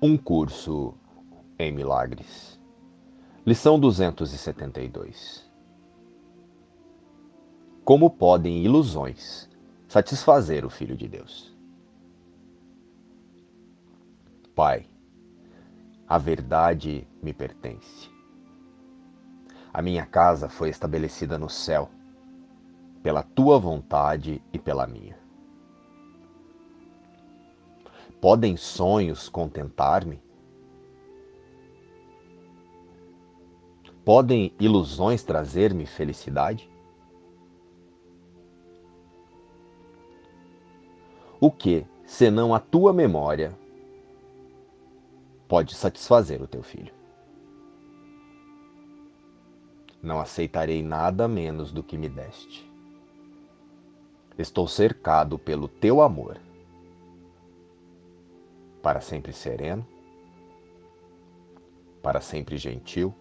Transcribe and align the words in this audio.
Um 0.00 0.16
curso 0.16 0.94
em 1.58 1.72
milagres. 1.72 2.56
Lição 3.44 3.80
272. 3.80 5.44
Como 7.84 8.08
podem 8.08 8.62
ilusões 8.62 9.50
satisfazer 9.88 10.64
o 10.64 10.70
Filho 10.70 10.96
de 10.96 11.08
Deus? 11.08 11.52
Pai, 14.54 14.86
a 16.06 16.16
verdade 16.16 17.04
me 17.20 17.32
pertence. 17.32 18.08
A 19.74 19.82
minha 19.82 20.06
casa 20.06 20.48
foi 20.48 20.68
estabelecida 20.68 21.36
no 21.36 21.50
céu, 21.50 21.90
pela 23.02 23.24
tua 23.24 23.58
vontade 23.58 24.40
e 24.52 24.60
pela 24.60 24.86
minha. 24.86 25.18
Podem 28.20 28.56
sonhos 28.56 29.28
contentar-me? 29.28 30.20
Podem 34.04 34.52
ilusões 34.58 35.22
trazer-me 35.22 35.86
felicidade? 35.86 36.68
O 41.40 41.48
que, 41.48 41.86
senão 42.04 42.52
a 42.52 42.58
tua 42.58 42.92
memória, 42.92 43.56
pode 45.46 45.76
satisfazer 45.76 46.42
o 46.42 46.48
teu 46.48 46.62
filho? 46.64 46.92
Não 50.02 50.18
aceitarei 50.18 50.82
nada 50.82 51.28
menos 51.28 51.70
do 51.70 51.84
que 51.84 51.96
me 51.96 52.08
deste. 52.08 52.68
Estou 54.36 54.66
cercado 54.66 55.38
pelo 55.38 55.68
teu 55.68 56.00
amor 56.00 56.47
para 58.82 59.00
sempre 59.00 59.32
sereno, 59.32 59.86
para 62.02 62.20
sempre 62.20 62.56
gentil, 62.56 63.14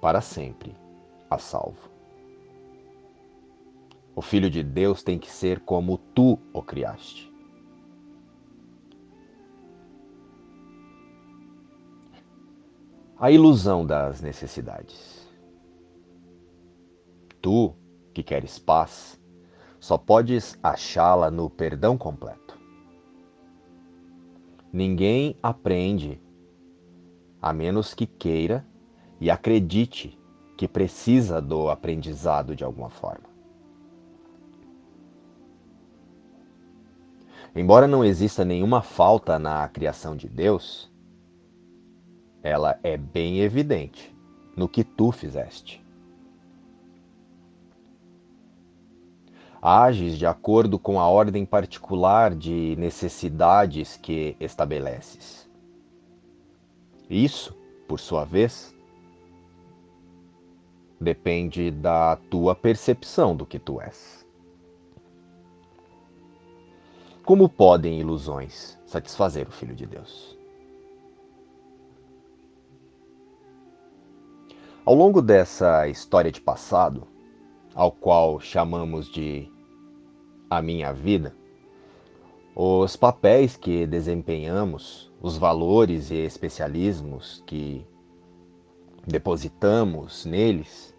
para 0.00 0.20
sempre 0.20 0.74
a 1.30 1.38
salvo. 1.38 1.90
O 4.14 4.20
Filho 4.20 4.50
de 4.50 4.62
Deus 4.62 5.02
tem 5.02 5.18
que 5.18 5.30
ser 5.30 5.60
como 5.60 5.98
tu 5.98 6.38
o 6.52 6.62
criaste. 6.62 7.32
A 13.20 13.30
ilusão 13.32 13.84
das 13.84 14.20
necessidades. 14.20 15.28
Tu, 17.42 17.74
que 18.14 18.22
queres 18.22 18.58
paz, 18.58 19.20
só 19.80 19.98
podes 19.98 20.58
achá-la 20.62 21.30
no 21.30 21.50
perdão 21.50 21.98
completo. 21.98 22.47
Ninguém 24.72 25.36
aprende 25.42 26.20
a 27.40 27.52
menos 27.52 27.94
que 27.94 28.06
queira 28.06 28.66
e 29.20 29.30
acredite 29.30 30.18
que 30.56 30.68
precisa 30.68 31.40
do 31.40 31.70
aprendizado 31.70 32.54
de 32.54 32.64
alguma 32.64 32.90
forma. 32.90 33.28
Embora 37.54 37.86
não 37.88 38.04
exista 38.04 38.44
nenhuma 38.44 38.82
falta 38.82 39.38
na 39.38 39.66
criação 39.68 40.14
de 40.14 40.28
Deus, 40.28 40.92
ela 42.42 42.78
é 42.82 42.96
bem 42.96 43.40
evidente 43.40 44.14
no 44.56 44.68
que 44.68 44.84
tu 44.84 45.10
fizeste. 45.10 45.84
Ages 49.60 50.16
de 50.16 50.26
acordo 50.26 50.78
com 50.78 51.00
a 51.00 51.08
ordem 51.08 51.44
particular 51.44 52.34
de 52.34 52.76
necessidades 52.78 53.96
que 53.96 54.36
estabeleces. 54.38 55.48
Isso, 57.10 57.56
por 57.86 57.98
sua 57.98 58.24
vez, 58.24 58.74
depende 61.00 61.70
da 61.70 62.16
tua 62.30 62.54
percepção 62.54 63.34
do 63.34 63.46
que 63.46 63.58
tu 63.58 63.80
és. 63.80 64.26
Como 67.24 67.48
podem 67.48 68.00
ilusões 68.00 68.78
satisfazer 68.86 69.46
o 69.46 69.52
Filho 69.52 69.74
de 69.74 69.86
Deus? 69.86 70.36
Ao 74.84 74.94
longo 74.94 75.20
dessa 75.20 75.86
história 75.86 76.32
de 76.32 76.40
passado, 76.40 77.06
ao 77.78 77.92
qual 77.92 78.40
chamamos 78.40 79.06
de 79.06 79.48
a 80.50 80.60
minha 80.60 80.92
vida, 80.92 81.32
os 82.52 82.96
papéis 82.96 83.56
que 83.56 83.86
desempenhamos, 83.86 85.12
os 85.22 85.38
valores 85.38 86.10
e 86.10 86.16
especialismos 86.16 87.40
que 87.46 87.86
depositamos 89.06 90.24
neles, 90.24 90.92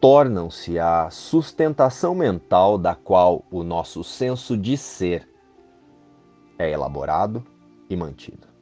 tornam-se 0.00 0.78
a 0.78 1.10
sustentação 1.10 2.14
mental 2.14 2.78
da 2.78 2.94
qual 2.94 3.44
o 3.50 3.64
nosso 3.64 4.04
senso 4.04 4.56
de 4.56 4.76
ser 4.76 5.28
é 6.56 6.70
elaborado 6.70 7.44
e 7.90 7.96
mantido. 7.96 8.53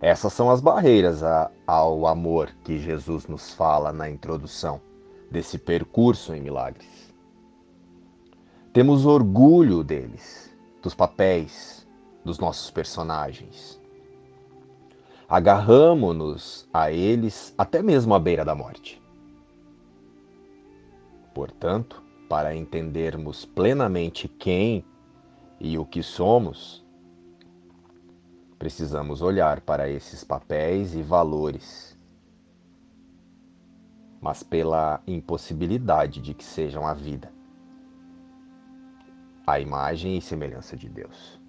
Essas 0.00 0.32
são 0.32 0.48
as 0.50 0.60
barreiras 0.60 1.22
ao 1.66 2.06
amor 2.06 2.50
que 2.62 2.78
Jesus 2.78 3.26
nos 3.26 3.52
fala 3.52 3.92
na 3.92 4.08
introdução 4.08 4.80
desse 5.30 5.58
percurso 5.58 6.32
em 6.34 6.40
milagres. 6.40 7.12
Temos 8.72 9.04
orgulho 9.04 9.82
deles, 9.82 10.56
dos 10.80 10.94
papéis, 10.94 11.86
dos 12.24 12.38
nossos 12.38 12.70
personagens. 12.70 13.80
Agarramo-nos 15.28 16.68
a 16.72 16.92
eles 16.92 17.52
até 17.58 17.82
mesmo 17.82 18.14
à 18.14 18.20
beira 18.20 18.44
da 18.44 18.54
morte. 18.54 19.02
Portanto, 21.34 22.02
para 22.28 22.54
entendermos 22.54 23.44
plenamente 23.44 24.28
quem 24.28 24.84
e 25.60 25.76
o 25.76 25.84
que 25.84 26.02
somos, 26.02 26.84
Precisamos 28.58 29.22
olhar 29.22 29.60
para 29.60 29.88
esses 29.88 30.24
papéis 30.24 30.94
e 30.96 31.02
valores, 31.02 31.96
mas 34.20 34.42
pela 34.42 35.00
impossibilidade 35.06 36.20
de 36.20 36.34
que 36.34 36.44
sejam 36.44 36.84
a 36.84 36.92
vida, 36.92 37.32
a 39.46 39.60
imagem 39.60 40.18
e 40.18 40.20
semelhança 40.20 40.76
de 40.76 40.88
Deus. 40.88 41.40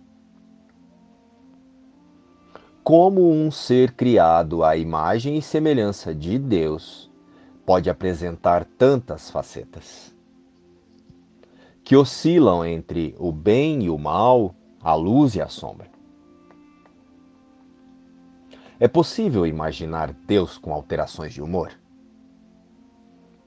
Como 2.84 3.32
um 3.32 3.50
ser 3.50 3.94
criado 3.94 4.64
à 4.64 4.78
imagem 4.78 5.36
e 5.36 5.42
semelhança 5.42 6.14
de 6.14 6.38
Deus 6.38 7.12
pode 7.66 7.90
apresentar 7.90 8.66
tantas 8.66 9.32
facetas? 9.32 10.16
Que 11.84 11.96
oscilam 11.96 12.64
entre 12.64 13.16
o 13.18 13.32
bem 13.32 13.84
e 13.84 13.90
o 13.90 13.98
mal, 13.98 14.54
a 14.80 14.94
luz 14.94 15.34
e 15.34 15.42
a 15.42 15.48
sombra. 15.48 15.99
É 18.80 18.88
possível 18.88 19.46
imaginar 19.46 20.14
Deus 20.14 20.58
com 20.58 20.74
alterações 20.74 21.34
de 21.34 21.42
humor? 21.42 21.78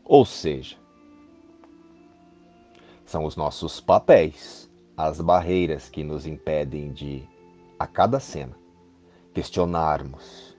Ou 0.05 0.27
seja, 0.27 0.77
são 3.07 3.25
os 3.25 3.35
nossos 3.35 3.81
papéis, 3.81 4.71
as 4.95 5.23
barreiras 5.23 5.89
que 5.89 6.05
nos 6.05 6.27
impedem 6.27 6.93
de, 6.93 7.27
a 7.79 7.87
cada 7.87 8.21
cena, 8.21 8.55
questionarmos 9.33 10.55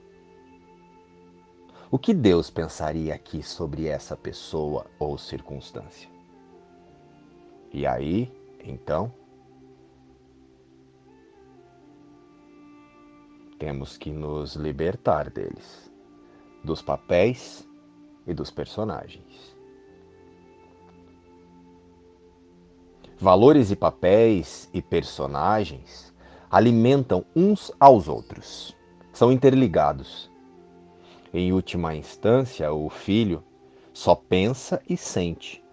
o 1.91 1.99
que 1.99 2.11
Deus 2.11 2.49
pensaria 2.49 3.13
aqui 3.13 3.43
sobre 3.43 3.85
essa 3.85 4.17
pessoa 4.17 4.87
ou 4.97 5.15
circunstância. 5.19 6.09
E 7.71 7.85
aí, 7.85 8.31
então, 8.63 9.13
Temos 13.63 13.95
que 13.95 14.11
nos 14.11 14.57
libertar 14.57 15.29
deles, 15.29 15.89
dos 16.65 16.81
papéis 16.81 17.65
e 18.27 18.33
dos 18.33 18.51
personagens. 18.51 19.55
Valores 23.17 23.71
e 23.71 23.75
papéis 23.77 24.69
e 24.73 24.81
personagens 24.81 26.13
alimentam 26.51 27.23
uns 27.33 27.71
aos 27.79 28.09
outros, 28.09 28.75
são 29.13 29.31
interligados. 29.31 30.29
Em 31.33 31.53
última 31.53 31.95
instância, 31.95 32.69
o 32.73 32.89
filho 32.89 33.41
só 33.93 34.13
pensa 34.13 34.81
e 34.89 34.97
sente 34.97 35.63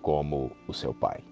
como 0.00 0.50
o 0.66 0.72
seu 0.72 0.94
pai. 0.94 1.22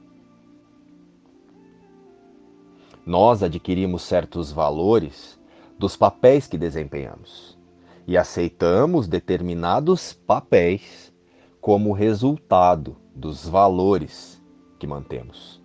Nós 3.06 3.42
adquirimos 3.42 4.02
certos 4.02 4.52
valores 4.52 5.40
dos 5.82 5.96
papéis 5.96 6.46
que 6.46 6.56
desempenhamos 6.56 7.58
e 8.06 8.16
aceitamos 8.16 9.08
determinados 9.08 10.12
papéis 10.12 11.12
como 11.60 11.92
resultado 11.92 12.96
dos 13.12 13.48
valores 13.48 14.40
que 14.78 14.86
mantemos. 14.86 15.60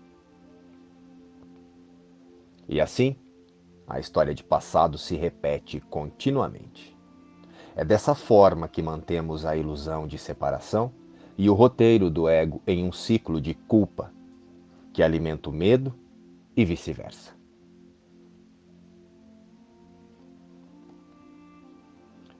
E 2.67 2.81
assim, 2.81 3.15
a 3.87 3.99
história 3.99 4.33
de 4.33 4.43
passado 4.43 4.97
se 4.97 5.15
repete 5.15 5.79
continuamente. 5.81 6.97
É 7.75 7.85
dessa 7.85 8.15
forma 8.15 8.67
que 8.67 8.81
mantemos 8.81 9.45
a 9.45 9.55
ilusão 9.55 10.07
de 10.07 10.17
separação 10.17 10.91
e 11.37 11.47
o 11.47 11.53
roteiro 11.53 12.09
do 12.09 12.27
ego 12.27 12.59
em 12.65 12.83
um 12.83 12.91
ciclo 12.91 13.39
de 13.39 13.53
culpa 13.53 14.11
que 14.91 15.03
alimenta 15.03 15.51
o 15.51 15.53
medo 15.53 15.93
e 16.55 16.65
vice-versa. 16.65 17.36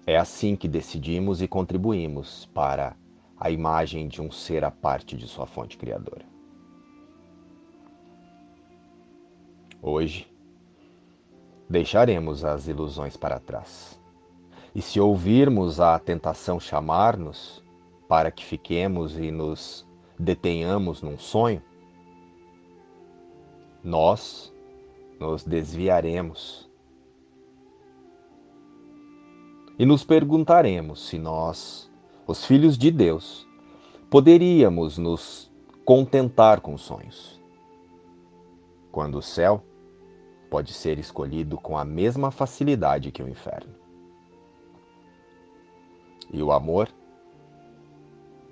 É 0.09 0.15
assim 0.15 0.55
que 0.55 0.69
decidimos 0.69 1.41
e 1.41 1.49
contribuímos 1.49 2.45
para 2.53 2.95
a 3.37 3.51
imagem 3.51 4.07
de 4.07 4.21
um 4.21 4.31
ser 4.31 4.63
à 4.63 4.71
parte 4.71 5.17
de 5.17 5.27
sua 5.27 5.45
fonte 5.45 5.77
criadora. 5.77 6.25
Hoje, 9.81 10.25
deixaremos 11.69 12.45
as 12.45 12.69
ilusões 12.69 13.17
para 13.17 13.37
trás. 13.37 13.99
E 14.73 14.81
se 14.81 14.97
ouvirmos 14.97 15.81
a 15.81 15.99
tentação 15.99 16.57
chamar-nos 16.57 17.61
para 18.07 18.31
que 18.31 18.45
fiquemos 18.45 19.17
e 19.17 19.29
nos 19.29 19.85
detenhamos 20.17 21.01
num 21.01 21.17
sonho, 21.17 21.61
nós 23.83 24.53
nos 25.19 25.43
desviaremos 25.43 26.66
e 29.79 29.85
nos 29.85 30.03
perguntaremos 30.03 31.07
se 31.07 31.19
nós, 31.19 31.91
os 32.25 32.45
filhos 32.45 32.77
de 32.77 32.89
Deus, 32.89 33.47
poderíamos 34.09 34.97
nos 34.97 35.51
contentar 35.85 36.61
com 36.61 36.77
sonhos, 36.77 37.39
quando 38.91 39.19
o 39.19 39.21
céu 39.21 39.63
pode 40.49 40.73
ser 40.73 40.97
escolhido 40.97 41.57
com 41.57 41.77
a 41.77 41.85
mesma 41.85 42.31
facilidade 42.31 43.11
que 43.11 43.21
o 43.21 43.29
inferno. 43.29 43.75
E 46.33 46.41
o 46.41 46.51
amor 46.51 46.89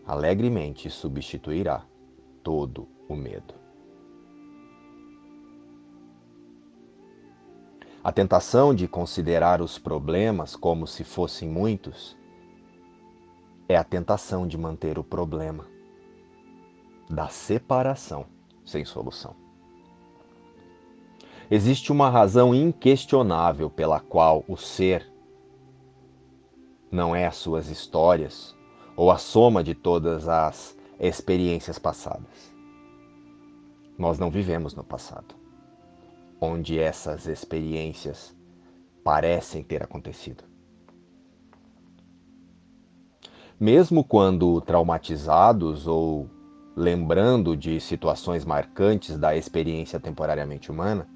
alegremente 0.05 0.89
substituirá 0.89 1.83
todo 2.43 2.87
o 3.09 3.15
medo. 3.15 3.64
A 8.05 8.11
tentação 8.11 8.71
de 8.71 8.87
considerar 8.87 9.63
os 9.63 9.79
problemas 9.79 10.55
como 10.55 10.85
se 10.85 11.03
fossem 11.03 11.49
muitos 11.49 12.15
é 13.67 13.75
a 13.75 13.83
tentação 13.83 14.45
de 14.45 14.59
manter 14.59 14.99
o 14.99 15.03
problema 15.03 15.65
da 17.09 17.29
separação 17.29 18.27
sem 18.63 18.85
solução. 18.85 19.35
Existe 21.49 21.91
uma 21.91 22.07
razão 22.07 22.53
inquestionável 22.53 23.71
pela 23.71 23.99
qual 23.99 24.45
o 24.47 24.55
ser 24.55 25.11
não 26.91 27.15
é 27.15 27.25
as 27.25 27.37
suas 27.37 27.71
histórias 27.71 28.55
ou 28.95 29.09
a 29.09 29.17
soma 29.17 29.63
de 29.63 29.73
todas 29.73 30.29
as 30.29 30.77
experiências 30.99 31.79
passadas. 31.79 32.53
Nós 33.97 34.19
não 34.19 34.29
vivemos 34.29 34.75
no 34.75 34.83
passado 34.83 35.43
onde 36.39 36.79
essas 36.79 37.27
experiências 37.27 38.35
parecem 39.03 39.63
ter 39.63 39.83
acontecido. 39.83 40.43
Mesmo 43.59 44.03
quando 44.03 44.59
traumatizados 44.61 45.87
ou 45.87 46.29
lembrando 46.75 47.55
de 47.55 47.79
situações 47.79 48.43
marcantes 48.43 49.17
da 49.17 49.35
experiência 49.35 49.99
temporariamente 49.99 50.69
humana, 50.69 51.07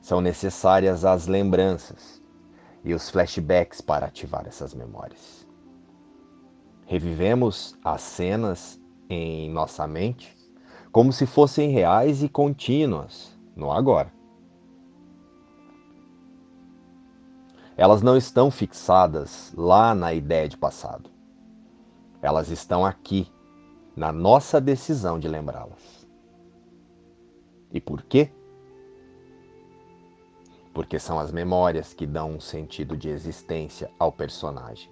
são 0.00 0.20
necessárias 0.20 1.04
as 1.04 1.26
lembranças 1.26 2.22
e 2.84 2.94
os 2.94 3.10
flashbacks 3.10 3.80
para 3.80 4.06
ativar 4.06 4.46
essas 4.46 4.72
memórias. 4.72 5.46
Revivemos 6.86 7.76
as 7.84 8.00
cenas 8.00 8.80
em 9.08 9.50
nossa 9.50 9.86
mente 9.86 10.36
como 10.92 11.12
se 11.12 11.24
fossem 11.24 11.70
reais 11.70 12.22
e 12.22 12.28
contínuas, 12.28 13.38
no 13.60 13.70
agora. 13.70 14.12
Elas 17.76 18.02
não 18.02 18.16
estão 18.16 18.50
fixadas 18.50 19.52
lá 19.56 19.94
na 19.94 20.12
ideia 20.12 20.48
de 20.48 20.56
passado. 20.56 21.08
Elas 22.20 22.50
estão 22.50 22.84
aqui, 22.84 23.30
na 23.94 24.10
nossa 24.12 24.60
decisão 24.60 25.18
de 25.18 25.28
lembrá-las. 25.28 26.06
E 27.72 27.80
por 27.80 28.02
quê? 28.02 28.30
Porque 30.74 30.98
são 30.98 31.18
as 31.18 31.30
memórias 31.30 31.94
que 31.94 32.06
dão 32.06 32.32
um 32.32 32.40
sentido 32.40 32.96
de 32.96 33.08
existência 33.08 33.90
ao 33.98 34.10
personagem, 34.10 34.90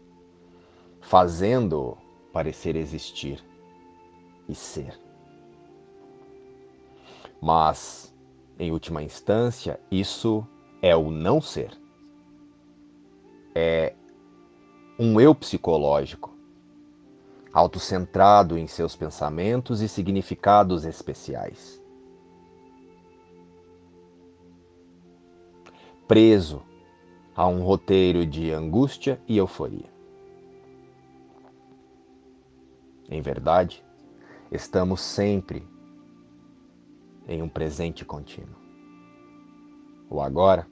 fazendo-o 1.00 1.96
parecer 2.32 2.76
existir 2.76 3.44
e 4.48 4.54
ser. 4.54 4.98
Mas 7.40 8.14
em 8.58 8.72
última 8.72 9.02
instância, 9.02 9.78
isso 9.90 10.46
é 10.82 10.96
o 10.96 11.10
não 11.10 11.40
ser. 11.40 11.70
É 13.54 13.94
um 14.98 15.20
eu 15.20 15.34
psicológico, 15.34 16.36
autocentrado 17.52 18.58
em 18.58 18.66
seus 18.66 18.96
pensamentos 18.96 19.80
e 19.80 19.88
significados 19.88 20.84
especiais. 20.84 21.80
Preso 26.08 26.62
a 27.36 27.46
um 27.46 27.62
roteiro 27.62 28.26
de 28.26 28.50
angústia 28.50 29.20
e 29.28 29.36
euforia. 29.36 29.88
Em 33.08 33.22
verdade, 33.22 33.84
estamos 34.50 35.00
sempre 35.00 35.64
em 37.28 37.42
um 37.42 37.48
presente 37.48 38.04
contínuo. 38.04 38.56
O 40.10 40.20
agora 40.20 40.66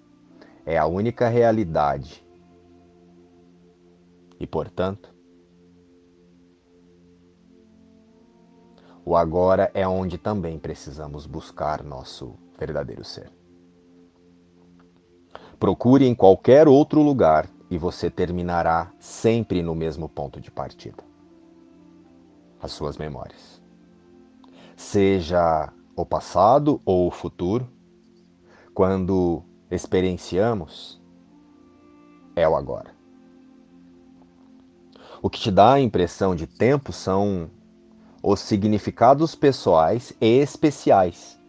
é 0.65 0.79
a 0.79 0.87
única 0.87 1.29
realidade 1.29 2.27
e, 4.41 4.47
portanto, 4.47 5.15
o 9.05 9.15
agora 9.15 9.71
é 9.75 9.87
onde 9.87 10.19
também 10.19 10.59
precisamos 10.59 11.27
buscar 11.27 11.85
nosso 11.85 12.35
verdadeiro 12.59 13.05
ser. 13.05 13.31
Procure 15.61 16.07
em 16.07 16.15
qualquer 16.15 16.67
outro 16.67 17.01
lugar 17.03 17.49
e 17.71 17.79
você 17.79 18.11
terminará 18.11 18.93
sempre 18.99 19.63
no 19.63 19.75
mesmo 19.75 20.09
ponto 20.09 20.41
de 20.41 20.51
partida 20.51 21.05
as 22.61 22.73
suas 22.73 22.97
memórias. 22.97 23.63
Seja 24.77 25.73
o 25.97 26.05
passado 26.05 26.81
ou 26.85 27.09
o 27.09 27.11
futuro, 27.11 27.67
quando 28.75 29.43
experienciamos, 29.71 31.03
é 32.37 32.47
o 32.47 32.55
agora. 32.55 32.95
O 35.23 35.31
que 35.31 35.41
te 35.41 35.51
dá 35.51 35.73
a 35.73 35.81
impressão 35.81 36.37
de 36.37 36.47
tempo 36.47 36.93
são 36.93 37.51
os 38.23 38.41
significados 38.41 39.35
pessoais 39.35 40.13
e 40.21 40.39
especiais 40.39 41.41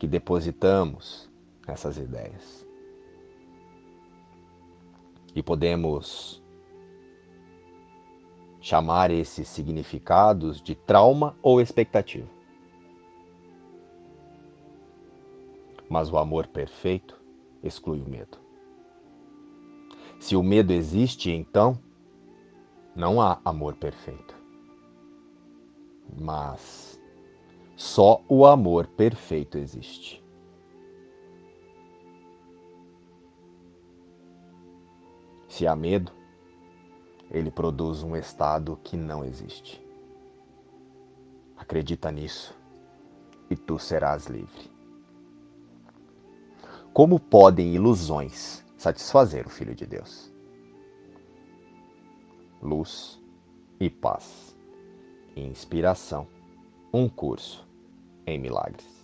que 0.00 0.08
depositamos 0.08 1.30
nessas 1.66 1.96
ideias. 1.96 2.66
E 5.32 5.42
podemos 5.42 6.42
chamar 8.60 9.12
esses 9.12 9.46
significados 9.48 10.60
de 10.60 10.74
trauma 10.74 11.36
ou 11.40 11.60
expectativa. 11.60 12.39
Mas 15.90 16.08
o 16.08 16.16
amor 16.16 16.46
perfeito 16.46 17.20
exclui 17.64 18.00
o 18.00 18.08
medo. 18.08 18.38
Se 20.20 20.36
o 20.36 20.42
medo 20.42 20.72
existe, 20.72 21.32
então 21.32 21.76
não 22.94 23.20
há 23.20 23.40
amor 23.44 23.74
perfeito. 23.74 24.36
Mas 26.16 27.00
só 27.76 28.22
o 28.28 28.46
amor 28.46 28.86
perfeito 28.86 29.58
existe. 29.58 30.22
Se 35.48 35.66
há 35.66 35.74
medo, 35.74 36.12
ele 37.32 37.50
produz 37.50 38.04
um 38.04 38.14
estado 38.14 38.78
que 38.84 38.96
não 38.96 39.24
existe. 39.24 39.84
Acredita 41.56 42.12
nisso 42.12 42.56
e 43.50 43.56
tu 43.56 43.76
serás 43.76 44.26
livre. 44.26 44.79
Como 47.00 47.18
podem 47.18 47.74
ilusões 47.74 48.62
satisfazer 48.76 49.46
o 49.46 49.48
Filho 49.48 49.74
de 49.74 49.86
Deus? 49.86 50.30
Luz 52.60 53.18
e 53.80 53.88
paz. 53.88 54.54
Inspiração. 55.34 56.28
Um 56.92 57.08
curso 57.08 57.66
em 58.26 58.38
milagres. 58.38 58.99